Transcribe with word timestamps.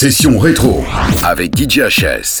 Session 0.00 0.38
rétro 0.38 0.84
avec 1.24 1.58
DJ 1.58 1.80
HS. 1.80 2.40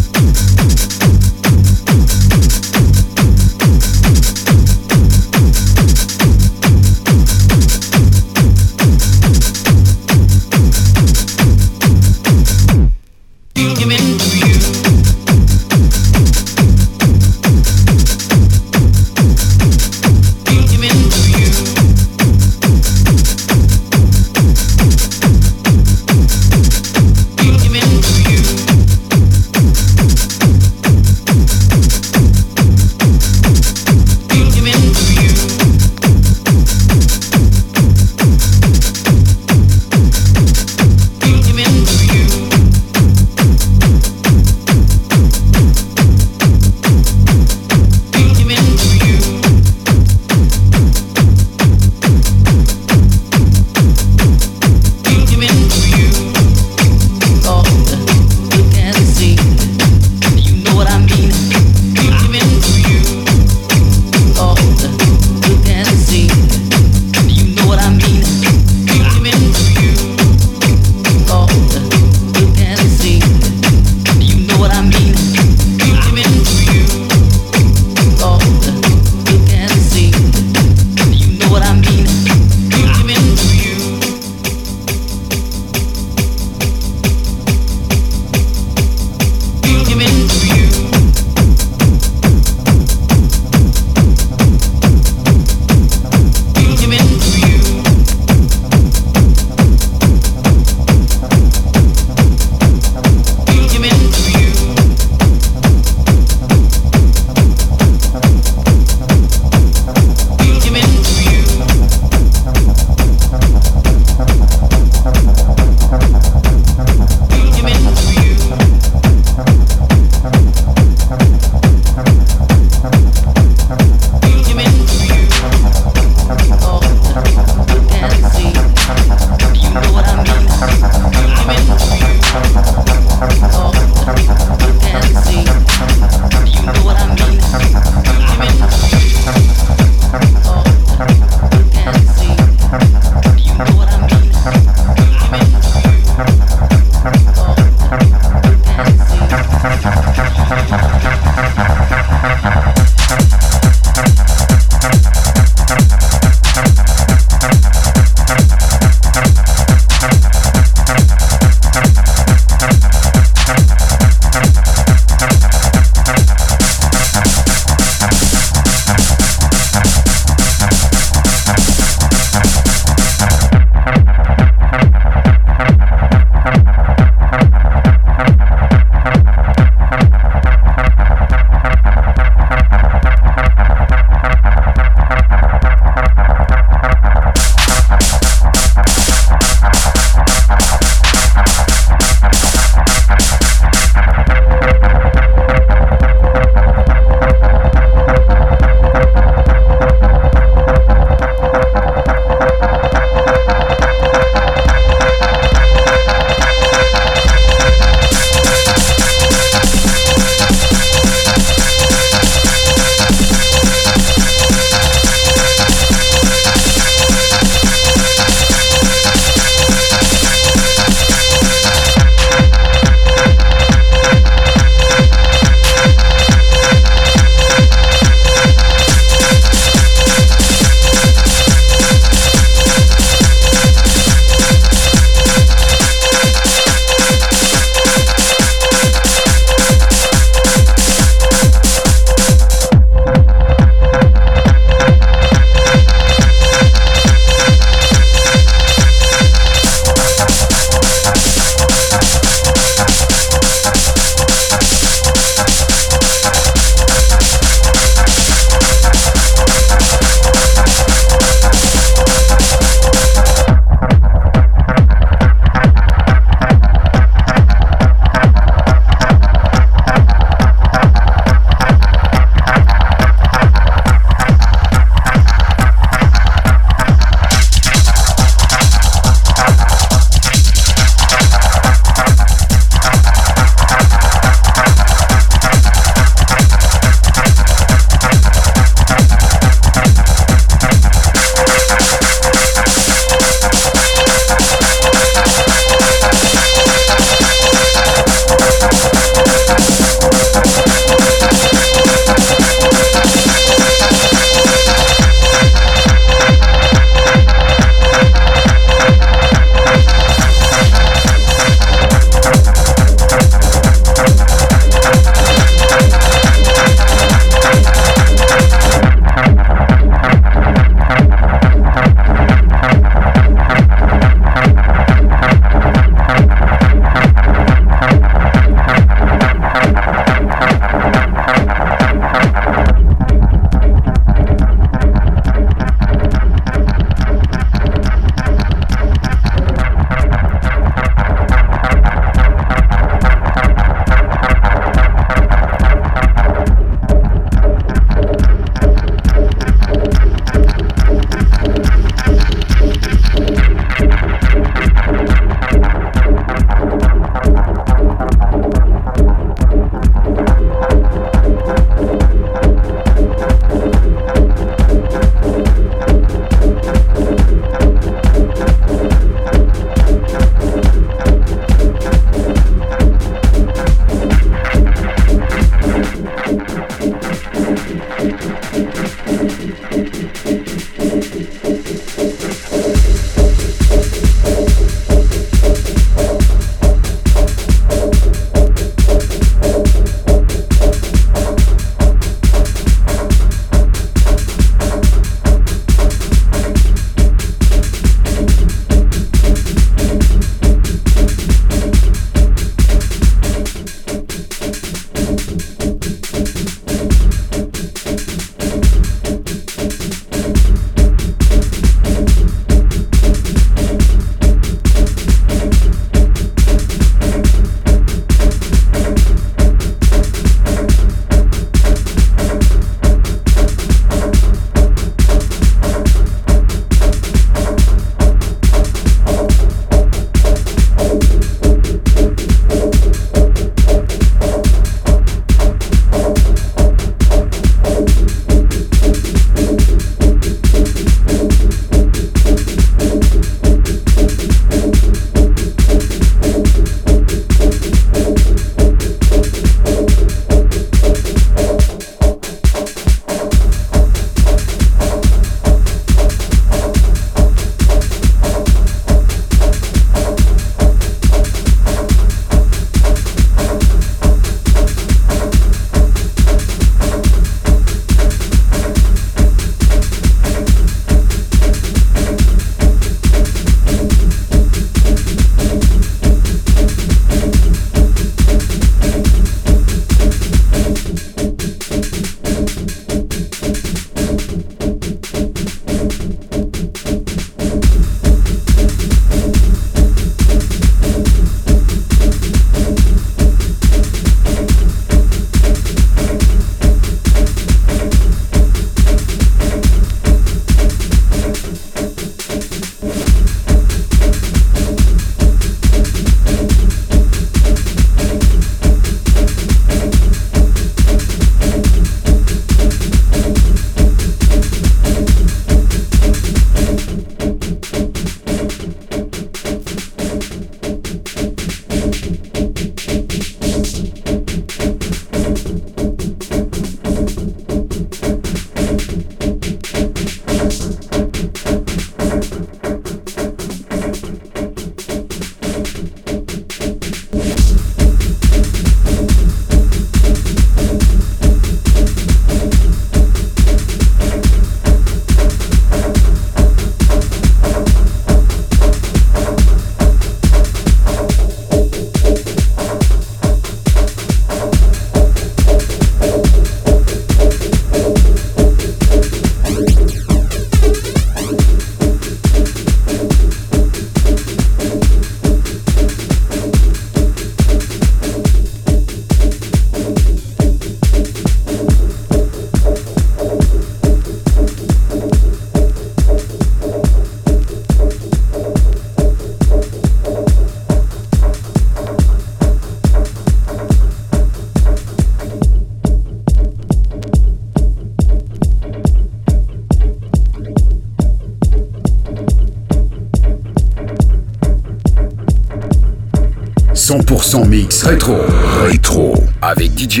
Rétro. 597.92 598.16
Rétro. 598.62 599.14
Avec 599.42 599.78
DJ 599.78 600.00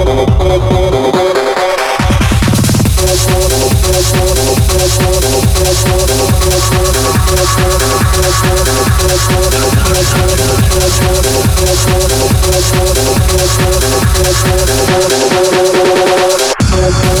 Thank 16.71 17.15
you. 17.15 17.20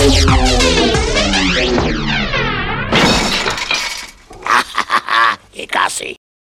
Thank. 0.00 0.39